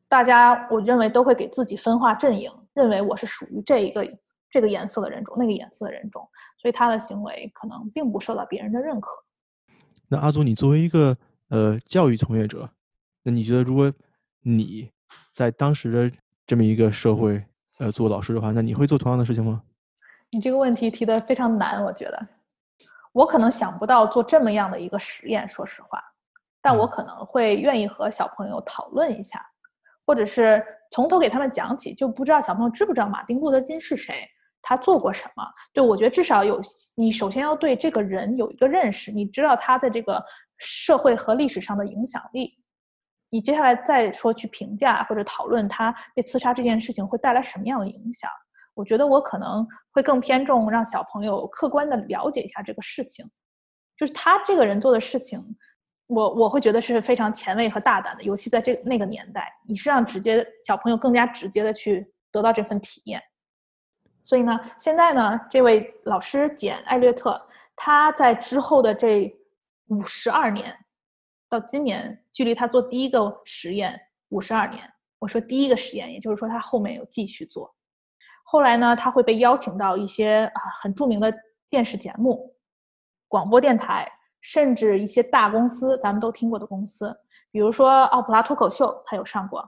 [0.08, 4.04] 大家我认为都会给自己分化阵营，认为我是属于这一个
[4.50, 6.28] 这个颜色的人种，那个颜色的人种，
[6.60, 9.12] 所以他的行为可能并不受到别人的认可。
[10.10, 11.16] 那阿祖，你作为一个
[11.50, 12.68] 呃教育从业者，
[13.22, 13.94] 那你觉得如果
[14.42, 14.90] 你
[15.32, 17.46] 在当时的这么一个社会
[17.78, 19.62] 呃做老师的话，那你会做同样的事情吗？
[20.34, 22.28] 你这个问题提的非常难，我觉得，
[23.12, 26.04] 我可能想不到做这么样的一个实验，说实话，
[26.60, 29.46] 但我可能会愿意和小朋友讨论一下，
[30.08, 34.28] 或者是从头给他们讲起，就不知道小朋友知不知道马丁路德金是谁，
[34.60, 35.46] 他做过什么？
[35.72, 36.60] 对我觉得至少有，
[36.96, 40.20] 你首先要对这个人有一个认识，你知道他在这个
[40.58, 42.58] 社会和历史上的影响力，
[43.30, 48.28] 你接下来再说去评价或者讨论他被刺杀这件事情会带来什么样的影响。
[48.74, 53.26] 我觉得我可能会更偏重让小朋友客观的了解一下这个事情，
[53.96, 55.40] 就是他这个人做的事情，
[56.08, 63.22] 我我会觉得是非常前卫和大胆的，尤其在这那个年代，你是让直接小朋友更加直接的去得到这份体验。
[64.22, 67.40] 所以呢，现在呢，这位老师简·艾略特，
[67.76, 69.32] 他在之后的这
[69.88, 70.74] 五十二年，
[71.50, 74.82] 到今年，距离他做第一个实验五十二年。
[75.20, 77.76] 我说第一个实验，也就是说他后面有继续做。
[78.54, 81.34] 后来呢，他会被邀请到一些啊很著名的
[81.72, 82.56] 电视节目、
[83.28, 84.08] 广播电台，
[84.42, 87.12] 甚至一些大公司，咱们都听过的公司，
[87.50, 89.60] 比如说奥普拉脱口秀，他有上过；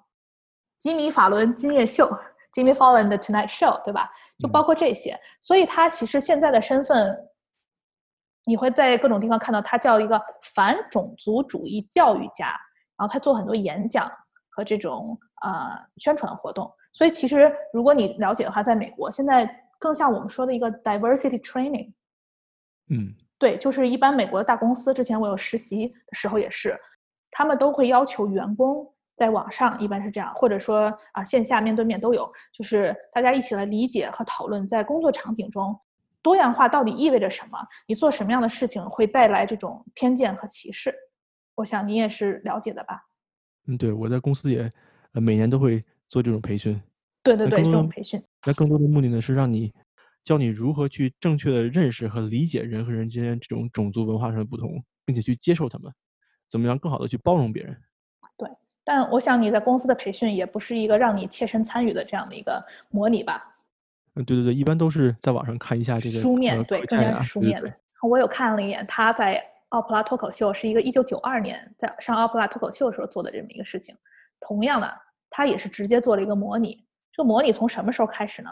[0.77, 2.07] 吉米·法伦今夜秀
[2.53, 4.07] （Jimmy Fallon 的 Tonight Show），对吧？
[4.37, 5.19] 就包括这些。
[5.41, 7.17] 所以他其实现在的身份，
[8.45, 10.21] 你会在各种地方看到他叫一个
[10.53, 12.49] 反种族主义教育家，
[12.95, 14.11] 然后他做很多演讲
[14.51, 16.71] 和这种啊宣传活动。
[16.95, 19.45] 所以其实，如果你了解的话，在美国现在
[19.77, 21.91] 更像我们说的一个 diversity training。
[22.89, 26.79] 嗯，对，就是一般美国的大公司，之前我有实习的时候也是，
[27.29, 35.77] 他们都会要求员工在网上，一般是这样，或者说啊线下面对面都有，就是大家一起来理解和讨论，在工作场景中
[36.21, 37.59] 多样化到底意味着什么？
[37.87, 40.95] 你做什么样的事情会带来这种偏见和歧视？
[41.55, 43.01] 我想你也是了解的吧？
[43.67, 44.71] 嗯，对，我在公司也
[45.13, 45.83] 呃每年都会。
[46.09, 46.81] 做这种培训，
[47.23, 48.21] 对对对，这种培训。
[48.45, 49.73] 那更多的目的呢，是让你
[50.23, 55.91] 教你如何去正确的认识和理解人和人之间这种种族文化上的不同，并且去接受他们，
[56.49, 57.75] 怎么样更好的去包容别人。
[58.37, 58.49] 对，
[58.83, 63.55] 但我想你在公司的培训也不是一个让你切身参与的这样的一个模拟吧？
[64.15, 67.73] 嗯，对对对，一般都是在网上看一下这个书面，对，更加是书面的。
[68.01, 73.95] 我有看了一眼，他在奥普拉脱口秀是一个一九九二年在上奥普拉脱口秀的时候做的这么一个事情，
[74.39, 75.04] 同样的。
[75.37, 78.49] 他也是直接做了一个模拟，这个模拟从什么时候开始呢？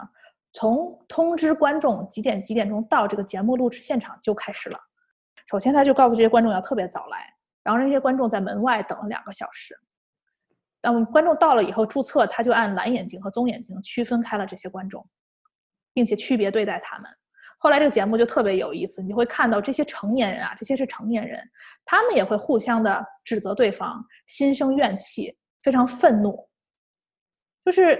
[0.52, 4.78] 从通知观众几点几点钟到这个节目录制现场就开始了。
[5.48, 7.26] 首先，他就告诉这些观众要特别早来，
[7.62, 9.74] 然后那些观众在门外等了两个小时。
[10.82, 15.08] 当观众到了以后注册，他就按蓝眼睛和棕眼睛区分开了这些观众，
[15.94, 17.10] 并且区别对待他们。
[17.56, 21.42] 后来这个节目就特别有意思，你会看到这些成年人啊，这些是成年人，
[21.82, 26.46] 他们也会互相的指责对方，心生怨气，非常愤怒。
[27.64, 27.98] 就是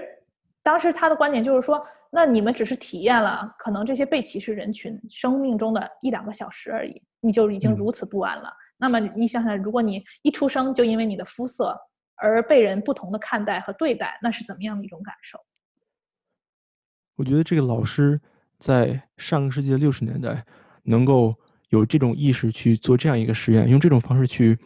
[0.61, 8.51] 当时他的观点就是说，那你们只是体验了可能这些被歧视人群生命中的一两个小时而已，你就已经如此不安了。
[8.77, 11.77] 那么你想想，如果你一出生就因为你的肤色
[12.15, 15.39] 而被人不同的看待和对待，那是怎么样的一种感受？
[17.15, 18.19] 我觉得这个老师。
[18.57, 20.43] 在上个世纪的六十年代，
[20.83, 21.35] 能够
[21.67, 24.57] 有这种意识去做这样一个实验，用这种方式去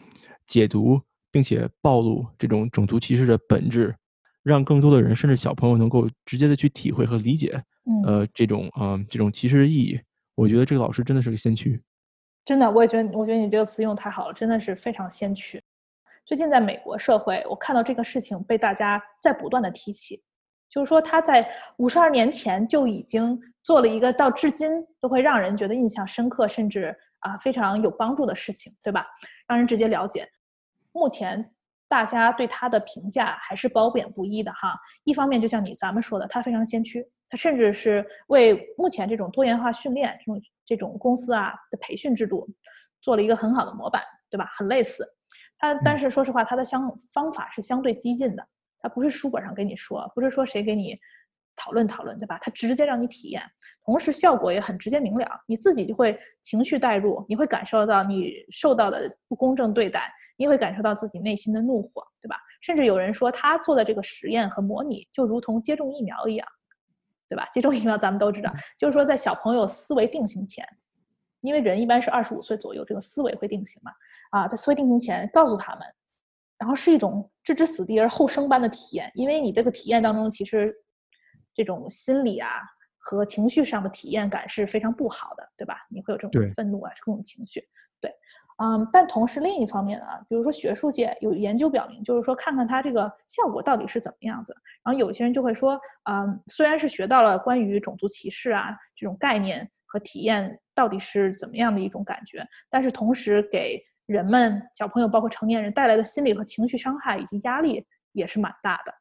[0.46, 0.98] 解读
[1.32, 3.94] 并且暴露这种种族歧视的本质，
[4.42, 7.62] 让更多的人甚至小朋友能够直接的去体会和理解，
[8.06, 10.00] 呃，这种呃这种其实的意义。
[10.34, 11.80] 我觉得这个老师真的是个先驱。
[12.44, 15.62] 真的，我也觉得，我觉得你这个词用太好了，真的是非常先驱。
[16.24, 20.22] 最近在美国社会，我看到这个事情被大家在不断的提起。
[20.70, 21.48] 就是说，他在
[21.78, 29.04] 五十二年前就已经做了一个到至今都会让人觉得印象深刻，甚至啊非常有帮助的事情，对吧？
[29.48, 30.26] 让人直接了解。
[30.92, 31.52] 目前
[31.90, 34.78] 大家对他的评价还是褒贬不一的哈。
[35.02, 42.48] 一方面，就像你咱们说的，他非常先驱，他甚至是为目前这种多元化训练这种这种公司啊的培训制度
[43.02, 44.00] 做了一个很好的模板，
[44.30, 44.48] 对吧？
[44.52, 45.04] 很类似。
[45.58, 48.46] 他但是说实话，他的相方法是相对激进的。
[48.80, 50.98] 他不是书本上跟你说，不是说谁给你
[51.54, 52.38] 讨论讨论，对吧？
[52.40, 53.42] 他直接让你体验，
[53.84, 62.38] 同时效果也很直接明了，你自己就会情绪带入，你会感受到你受到的不公正对待，你会感受到自己内心的怒火，对吧？
[62.62, 66.48] 甚至有人说他做的这个实验和模拟就如同接种疫苗一样，
[67.28, 67.46] 对吧？
[67.52, 70.66] 接种疫苗咱们都知道，就是说在小朋友思维定型前，
[71.42, 73.92] 因为人一般是二十五岁左右，这个思维会定型嘛，
[74.30, 75.82] 啊，在思维定型前告诉他们。
[76.56, 80.74] 然后是一种置之死地而后生般的体验，因为你这个体验当中，其实
[81.54, 82.62] 这种心理啊
[82.96, 85.86] 和情绪上的体验感是非常不好的，对吧？
[85.90, 87.68] 你会有这种愤怒啊这种情绪，对，
[88.62, 94.54] 嗯，但同时另一方面呢，比如说学术界有研究表明，就是说看看它这个效果到底是怎么样子。
[94.84, 103.82] 然后有些人就会说，嗯，虽然是学到了关于种族歧视啊这种概念和体验到底是怎么样的一种感觉，但是同时给。
[104.06, 108.92] 人们、小朋友，包括成年人带来的心理和情绪伤害以及压力也是蛮大的。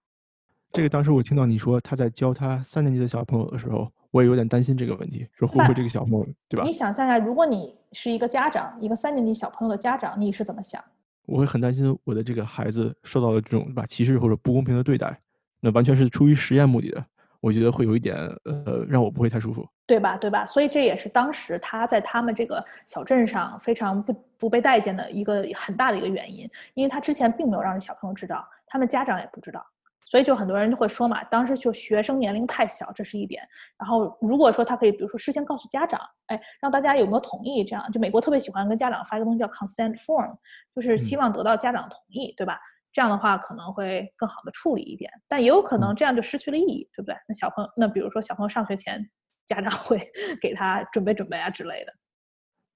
[0.72, 6.64] 这个当时我听到你说他在教他三年级的小朋友的时候，我也有点担心这个问题，说会不会这个小朋友，对吧？
[6.66, 10.84] 你想象一下，如果你是一个家长，一个三年级小朋友的家长，你是怎么想？
[11.26, 15.20] 我会很担心我的这个孩子受到了这种对吧歧视或者不公平的对待，
[15.60, 17.06] 那完全是出于实验目的的。
[17.42, 20.18] 我觉得会有一点，呃，让我不会太舒服，对吧？
[20.18, 20.46] 对吧？
[20.46, 29.66] 所以这也是当时他在他们这个小镇上非常不不被待见的一个很大的一个原因，因为他之前并没有让小朋友知道，他们家长也不知道，
[30.10, 33.48] 所以就很多人就会说嘛，当时就学生年龄太小，这是一点。
[33.78, 40.36] 然后如果说他可以，比如说事先告诉家长，哎，让大家有没有同意，这样就美国特别喜欢跟家长发一个东西叫 consent form，
[40.74, 42.60] 就是希望得到家长同意，对吧？
[42.92, 47.16] 这样的话可能会更好的处理一点，但也有可能这样就失去了意义，对不对？
[47.28, 49.08] 那小朋友，那比如说小朋友上学前，
[49.46, 51.94] 家长会 给他准备准备啊之类的。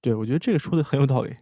[0.00, 1.34] 对，我觉得这个说的很有道理。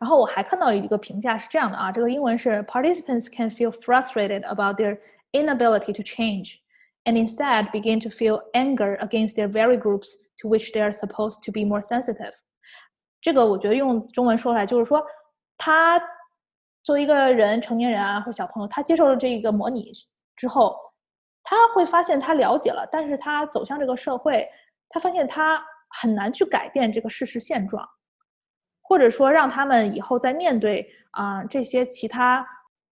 [0.00, 4.98] 然后我还看到一个评价是这样的啊，这个英文是 Participants can feel frustrated about their
[5.30, 6.56] inability to change,
[7.04, 11.44] and instead begin to feel anger against their very groups to which they are supposed
[11.44, 12.32] to be more sensitive。
[13.20, 15.00] 这个我觉得用中文说出来就是说
[15.56, 16.02] 他。
[16.82, 19.92] 作为一个人，成年人啊，或小朋友，他接受了这一个模拟
[20.34, 20.74] 之后，
[21.44, 24.48] 他会发现他了解了，但是他走向这个社会，
[24.88, 25.62] 他发现他
[26.00, 27.86] 很难去改变这个事实现状，
[28.90, 32.44] 或者说让他们以后在面对啊这些其他，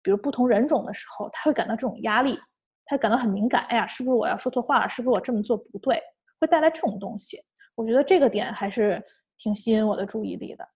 [0.03, 2.37] 比如不同人种的时候，他会感到这种压力，
[2.83, 3.63] 他感到很敏感。
[3.69, 4.89] 哎呀，是不是我要说错话了？
[4.89, 5.97] 是不是我这么做不对？
[6.37, 7.39] 会带来这种东西。
[7.75, 9.01] 我觉得这个点还是
[9.37, 10.67] 挺吸引我的注意力的。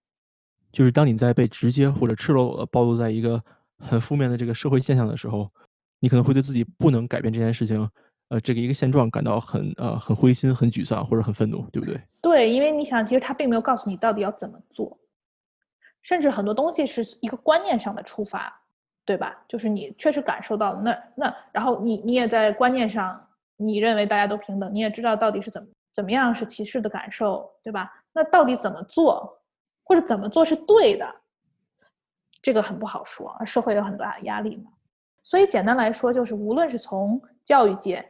[0.71, 3.43] 就是当你在被直接或者赤裸裸的暴露在一个
[3.77, 5.51] 很负面的这个社会现象的时候，
[5.99, 7.89] 你可能会对自己不能改变这件事情，
[8.29, 11.99] 呃，这个一个现状感到很呃很灰心、很沮丧或者很愤怒，对不对？
[12.21, 14.97] 对，因为你想，其实他并没有告诉你到底要怎么做，
[16.01, 18.51] 甚至很多东西是一个观念上的出发，
[19.05, 19.43] 对吧？
[19.47, 23.27] 就是你确实感受到了，那那然后你你也在观念上，
[23.57, 27.91] 你认为大家都平等，你也知道到底是怎么怎么样是歧视的感受，对吧？
[28.13, 29.35] 那到底怎么做？
[29.83, 31.15] 或者怎么做是对的，
[32.43, 34.71] 这个很不好说，社会有很大的压力嘛。
[35.23, 38.07] 所以简单来说，就是无论是从教育界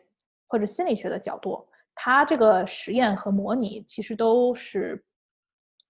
[0.48, 1.66] 或者心理学的角度，
[1.96, 5.02] 它这个实验和模拟其实都是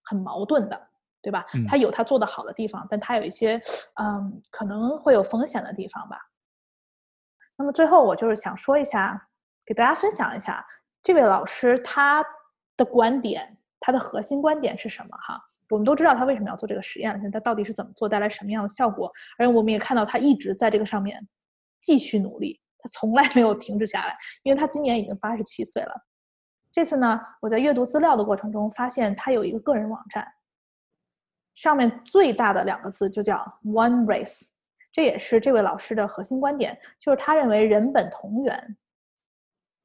[0.03, 0.88] 很矛盾的，
[1.21, 1.45] 对吧？
[1.67, 3.61] 他有他做的好的地方，但他有一些
[4.01, 6.17] 嗯可能会有风险的地方吧。
[7.57, 9.27] 那么最后我就是想说一下，
[9.65, 10.65] 给大家分享一下
[11.03, 12.23] 这位老师他
[12.77, 15.41] 的观点，他的核心观点是什么哈？
[15.69, 19.11] 我们都知道他为什么要做这个实验，现在他到底是怎么做，带来什么样的效果？
[19.37, 21.21] 而且我们也看到他一直在这个上面
[21.79, 25.93] 继续努力，他从来没有停止下来，因为他今年已经八十七岁了。
[26.71, 30.25] 这次呢，我在阅读资料的过程中发现他有一个个人网站，
[31.59, 33.35] 上面最大的两个字就叫
[33.65, 34.43] One Race。
[34.93, 38.77] 这也是这位老师的核心观点，就是他认为人本同源。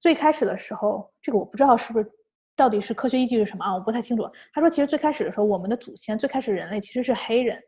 [0.00, 2.08] 最开始的时候，这个我不知道是不是
[2.54, 3.74] 到底是科学依据是什么啊？
[3.74, 4.22] 我不太清楚。
[4.52, 7.60] 他说，其实最开始的时候，我们的祖先最开始人类其实是黑人，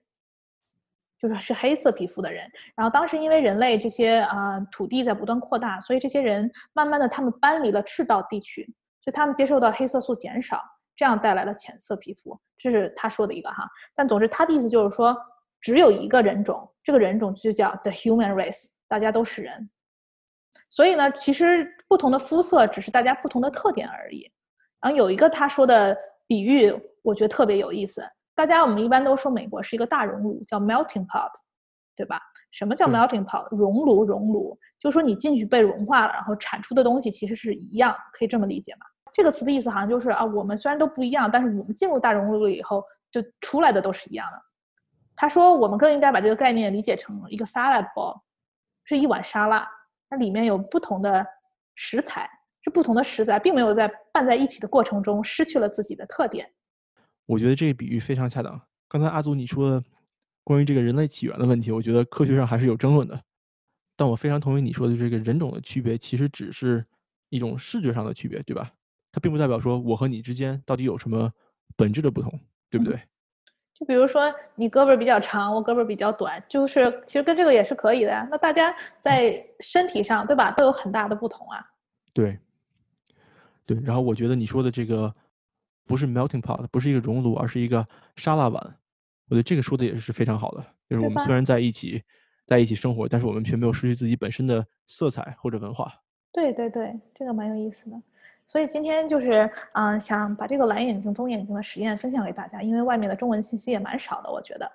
[1.18, 2.48] 就是是黑色皮肤的人。
[2.76, 8.64] 然后当时因为人类这些啊土地在不断扩大，所以这些人慢慢的他们搬离了赤道地区，
[9.00, 10.62] 所以他们接受到黑色素减少，
[10.96, 12.36] 这样带来了浅色皮肤。
[12.56, 13.68] 这是他说的一个哈。
[13.94, 15.16] 但总之他的意思就是说。
[15.58, 19.68] 只有一个人种，这个人种就叫 the human race，大家都是人。
[20.68, 24.30] 所以呢，其实不同的肤色只是大家不同的特点而已。
[24.80, 26.72] 然后有一个他说的比喻，
[27.02, 28.06] 我觉得特别有意思。
[28.34, 31.32] 大家我们一般都说美国是一个大熔炉，叫 melting pot，
[31.96, 32.20] 对吧？
[32.52, 33.48] 什么叫 melting pot？
[33.56, 38.86] 熔炉，熔炉，就说你进去被融化了，然后产出的东西其实是一样，可以这么理解吗？
[39.16, 44.42] 这个词的意思好像就是啊，我们虽然都不一样，但是我们进入大熔炉了以后，就出来的都是一样的。
[45.16, 48.20] 他说：“我们更应该把这个概念理解成一个 salad bowl，
[48.84, 49.66] 是一碗沙拉，
[50.10, 51.26] 那里面有不同的
[51.76, 52.28] 食材，
[52.60, 56.46] 是不同的食材，并没有在拌在一起的过程中失去了自己的特点。”
[57.24, 58.60] 我觉得这个比喻非常恰当。
[58.86, 59.82] 刚才阿祖你说的
[60.44, 63.18] 关于这个人类起源的问题，我觉得科学上还是有争论的。
[63.96, 66.84] 但我非常同意你说的这个人种的区别，其实只是
[67.30, 68.70] 一种视觉上的区别，对吧？
[69.16, 71.32] 它并不代表说我和你之间到底有什么
[71.74, 72.38] 本质的不同，
[72.68, 73.00] 对不对？
[73.72, 78.28] 就比如说你胳膊比较长，我胳膊比较短，就是其实跟这个也是可以的呀。
[78.30, 81.66] 那大家在身体上，对吧，都有很大的不同啊。
[82.12, 82.38] 对，
[83.64, 83.80] 对。
[83.82, 85.14] 然后我觉得你说的这个
[85.86, 88.76] 不是 melting pot，不是一个熔炉，而是一个沙拉碗。
[89.30, 90.62] 我觉得这个说的也是非常好的。
[90.90, 92.02] 就是我们虽然在一起，
[92.44, 95.90] 在一起生活，但是我们却没有失去自己本身的色彩或者文化。
[96.32, 97.96] 对对对，这个蛮有意思的。
[98.46, 104.70] 所以今天就是，嗯，想把这个蓝眼睛、棕眼睛的实验分享给大家，因为外面的中文信息也蛮少的，我觉得。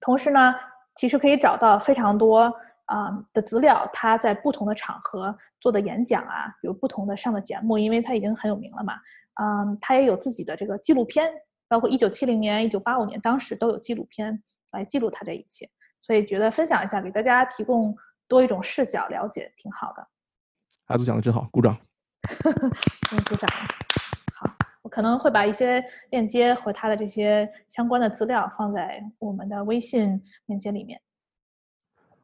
[0.00, 0.54] 同时呢，
[0.94, 2.52] 其实可以找到非常多
[2.84, 8.94] 啊的资料，他在不同的场合做的演讲啊，有不同的上的节目，因为他已经很有名了嘛。
[9.40, 11.28] 嗯，他也有自己的这个纪录片，
[11.68, 14.40] 包括一九七零年、一九八五年，当时都有纪录片
[14.70, 15.68] 来记录他这一切。
[15.98, 17.92] 所以觉得分享一下，给大家提供
[18.28, 20.06] 多一种视角了解，挺好的。
[20.86, 21.76] 阿祖讲的真好，鼓掌。
[22.22, 22.68] 呵呵，
[23.12, 23.48] 嗯，鼓掌。
[24.34, 24.50] 好，
[24.82, 31.00] 我可能会把一些链接和他的这些相关的资料放在我们的微信链接里面。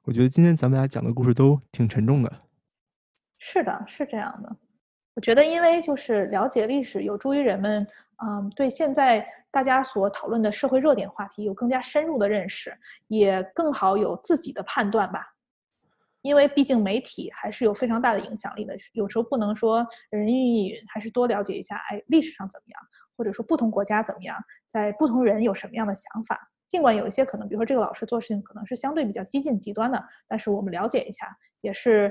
[0.02, 2.30] 我觉得今天咱们俩讲的故事都挺沉重的。
[3.38, 4.56] 是的，是这样的。
[5.14, 7.86] 我觉得，因为就是了解历史，有助于人们，
[8.22, 12.76] 嗯，对现在大家所讨论的社会热点话题有更加深入的认识，
[13.06, 15.33] 也更好有自己的判断吧。
[16.24, 22.80] 因为毕竟媒体还是有非常大的影响力的，有时候不能说人云亦云，还是多了解一下，哎，历史上怎么样，
[23.14, 24.34] 或者说不同国家怎么样，
[24.66, 26.50] 在不同人有什么样的想法。
[26.66, 31.28] 尽管有一些可能，比如说这个老师做事情可能是相对比较激进极端的，但是我们了解一下，
[31.60, 32.10] 也是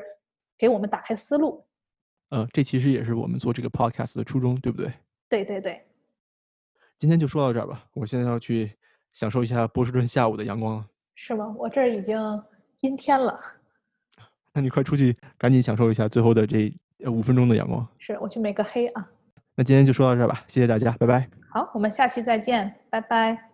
[0.59, 1.65] 给我们打开思路。
[2.29, 4.93] 呃，这其实也是我们做这个 podcast 的初衷，对不对？
[5.27, 5.83] 对对对。
[6.99, 8.71] 今天就说到这儿吧，我现在要去
[9.11, 10.87] 享受一下波士顿下午的阳光了。
[11.15, 11.51] 是吗？
[11.57, 12.15] 我这儿已经
[12.81, 13.41] 阴天了。
[14.53, 16.73] 那你快出去，赶紧享受一下最后的这
[17.09, 17.85] 五分钟的阳光。
[17.97, 19.09] 是我去美个黑啊。
[19.55, 21.27] 那今天就说到这儿吧，谢谢大家，拜拜。
[21.49, 23.52] 好，我们下期再见，拜拜。